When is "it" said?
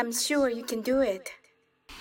1.02-1.30